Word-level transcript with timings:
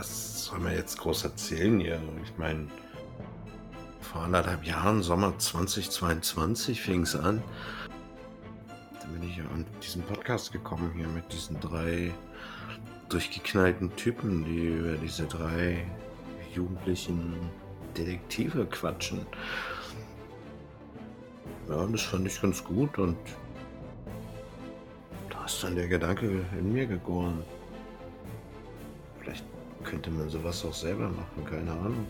was 0.00 0.46
soll 0.46 0.60
man 0.60 0.72
jetzt 0.72 0.98
groß 0.98 1.24
erzählen 1.24 1.78
hier? 1.78 2.00
Ich 2.24 2.38
meine, 2.38 2.68
vor 4.00 4.22
anderthalb 4.22 4.64
Jahren, 4.64 5.02
Sommer 5.02 5.38
2022, 5.38 6.80
fing 6.80 7.02
es 7.02 7.14
an. 7.14 7.42
Da 8.98 9.06
bin 9.08 9.28
ich 9.28 9.38
an 9.40 9.66
diesen 9.82 10.02
Podcast 10.02 10.52
gekommen 10.52 10.90
hier 10.96 11.06
mit 11.08 11.30
diesen 11.30 11.60
drei 11.60 12.14
durchgeknallten 13.10 13.94
Typen, 13.96 14.44
die 14.44 14.68
über 14.68 14.96
diese 14.96 15.26
drei 15.26 15.86
jugendlichen 16.54 17.34
Detektive 17.94 18.64
quatschen. 18.66 19.26
Ja, 21.68 21.86
das 21.86 22.02
fand 22.02 22.26
ich 22.26 22.40
ganz 22.40 22.64
gut 22.64 22.98
und 22.98 23.18
da 25.28 25.44
ist 25.44 25.62
dann 25.62 25.76
der 25.76 25.88
Gedanke 25.88 26.42
in 26.58 26.72
mir 26.72 26.86
gegoren. 26.86 27.44
Vielleicht 29.20 29.44
könnte 29.84 30.10
man 30.10 30.28
sowas 30.28 30.64
auch 30.64 30.74
selber 30.74 31.08
machen, 31.08 31.44
keine 31.44 31.72
Ahnung. 31.72 32.06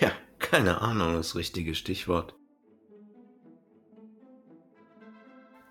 Ja, 0.00 0.12
keine 0.38 0.80
Ahnung, 0.80 1.14
das 1.14 1.34
richtige 1.34 1.74
Stichwort. 1.74 2.34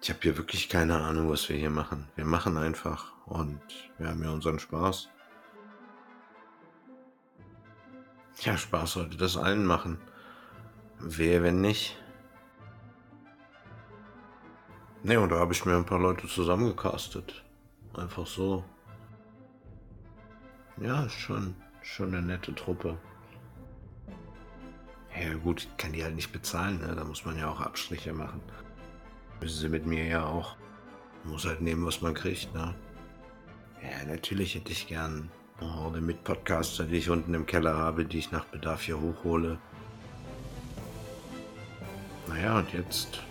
Ich 0.02 0.10
habe 0.10 0.20
hier 0.22 0.38
wirklich 0.38 0.70
keine 0.70 1.02
Ahnung, 1.02 1.30
was 1.30 1.50
wir 1.50 1.58
hier 1.58 1.70
machen. 1.70 2.08
Wir 2.16 2.26
machen 2.26 2.58
einfach 2.58 3.14
und 3.26 3.60
wir 3.98 4.10
haben 4.10 4.24
ja 4.24 4.32
unseren 4.32 4.60
Spaß. 4.60 5.10
Ja, 8.42 8.58
Spaß 8.58 8.94
sollte 8.94 9.18
das 9.18 9.36
allen 9.36 9.66
machen. 9.66 9.98
Wer, 11.00 11.44
wenn 11.44 11.62
nicht? 11.62 11.98
Ne, 15.04 15.20
und 15.20 15.30
da 15.30 15.40
habe 15.40 15.54
ich 15.54 15.66
mir 15.66 15.76
ein 15.76 15.86
paar 15.86 16.00
Leute 16.00 16.28
zusammengecastet. 16.28 17.44
Einfach 17.98 18.28
so. 18.28 18.64
Ja, 20.80 21.10
schon, 21.10 21.56
schon 21.82 22.14
eine 22.14 22.22
nette 22.22 22.54
Truppe. 22.54 22.98
Ja 25.20 25.34
gut, 25.34 25.62
ich 25.62 25.78
kann 25.78 25.94
die 25.94 26.04
halt 26.04 26.16
nicht 26.16 26.32
bezahlen, 26.32 26.80
ne? 26.80 26.96
da 26.96 27.04
muss 27.04 27.26
man 27.26 27.40
ja 27.40 27.50
auch 27.50 27.60
Abstriche 27.60 28.14
machen. 28.14 28.40
Müssen 29.42 29.60
sie 29.60 29.70
mit 29.70 29.88
mir 29.88 30.06
ja 30.06 30.26
auch. 30.26 30.56
Man 31.24 31.34
muss 31.34 31.46
halt 31.46 31.62
nehmen, 31.62 31.86
was 31.86 32.02
man 32.02 32.14
kriegt, 32.14 32.54
ne? 32.54 32.76
Ja, 33.82 34.06
natürlich 34.08 34.54
hätte 34.54 34.72
ich 34.72 34.88
gern 34.88 35.32
eine 35.60 35.76
Horde 35.76 36.02
mit 36.02 36.24
Podcaster, 36.24 36.84
die 36.84 36.98
ich 36.98 37.10
unten 37.10 37.34
im 37.34 37.48
Keller 37.48 37.76
habe, 37.76 38.06
die 38.06 38.20
ich 38.20 38.32
nach 38.32 38.46
Bedarf 38.46 38.84
hier 38.84 39.00
hochhole. 39.02 39.58
Naja, 42.28 42.60
und 42.60 42.72
jetzt, 42.74 43.24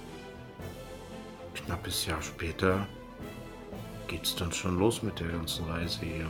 knappes 1.54 2.06
Jahr 2.06 2.22
später, 2.22 2.86
geht's 4.08 4.36
dann 4.36 4.52
schon 4.52 4.78
los 4.78 5.02
mit 5.02 5.18
der 5.20 5.28
ganzen 5.28 5.64
Reise 5.66 6.00
hier. 6.04 6.28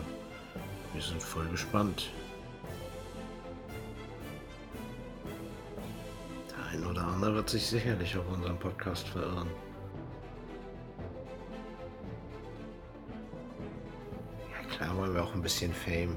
Wir 0.92 1.02
sind 1.02 1.22
voll 1.22 1.46
gespannt. 1.48 2.10
Der 6.50 6.66
ein 6.66 6.86
oder 6.86 7.06
andere 7.06 7.34
wird 7.34 7.50
sich 7.50 7.66
sicherlich 7.66 8.16
auf 8.16 8.26
unseren 8.28 8.58
Podcast 8.58 9.06
verirren. 9.08 9.48
Ja 14.52 14.68
klar 14.68 14.96
wollen 14.96 15.14
wir 15.14 15.22
auch 15.22 15.34
ein 15.34 15.42
bisschen 15.42 15.72
Fame. 15.72 16.16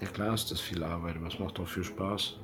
Ja 0.00 0.08
klar 0.08 0.34
ist 0.34 0.50
das 0.50 0.60
viel 0.60 0.84
Arbeit, 0.84 1.16
aber 1.16 1.26
es 1.26 1.38
macht 1.38 1.58
auch 1.58 1.66
viel 1.66 1.84
Spaß. 1.84 2.36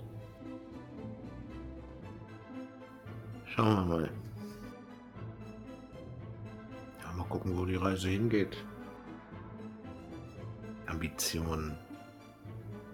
Schauen 3.46 3.76
wir 3.76 3.84
mal. 3.84 4.10
Gucken, 7.32 7.56
wo 7.56 7.64
die 7.64 7.76
Reise 7.76 8.10
hingeht. 8.10 8.58
Ambitionen. 10.86 11.78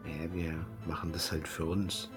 Ja, 0.07 0.33
wir 0.33 0.65
machen 0.87 1.13
das 1.13 1.33
halt 1.33 1.49
für 1.49 1.65
uns. 1.65 2.09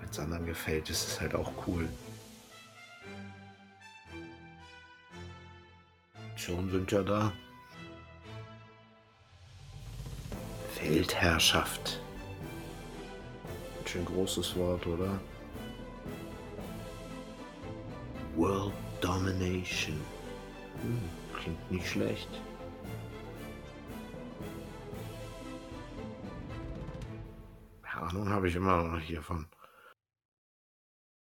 Wenn 0.00 0.08
es 0.08 0.18
anderen 0.18 0.46
gefällt, 0.46 0.90
ist 0.90 1.06
es 1.06 1.20
halt 1.20 1.36
auch 1.36 1.52
cool. 1.68 1.88
Schon 6.34 6.68
sind 6.72 6.90
ja 6.90 7.02
da. 7.02 7.32
Weltherrschaft. 10.82 12.00
Ein 13.80 13.86
schön 13.86 14.04
großes 14.04 14.56
Wort, 14.56 14.84
oder? 14.88 15.20
World 18.34 18.74
Domination. 19.00 20.17
Klingt 21.34 21.70
nicht 21.70 21.88
schlecht. 21.88 22.28
Ahnung 28.08 28.28
habe 28.30 28.48
ich 28.48 28.56
immer 28.56 28.82
noch 28.82 29.00
hiervon. 29.00 29.46